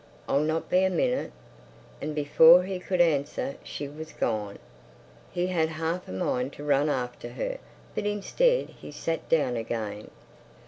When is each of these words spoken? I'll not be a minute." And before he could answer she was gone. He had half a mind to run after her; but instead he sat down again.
I'll 0.27 0.39
not 0.39 0.67
be 0.67 0.83
a 0.83 0.89
minute." 0.89 1.31
And 2.01 2.15
before 2.15 2.63
he 2.63 2.79
could 2.79 2.99
answer 3.01 3.57
she 3.63 3.87
was 3.87 4.13
gone. 4.13 4.57
He 5.31 5.45
had 5.45 5.69
half 5.69 6.07
a 6.07 6.11
mind 6.11 6.53
to 6.53 6.63
run 6.63 6.89
after 6.89 7.29
her; 7.29 7.59
but 7.93 8.07
instead 8.07 8.69
he 8.69 8.91
sat 8.91 9.29
down 9.29 9.55
again. 9.55 10.09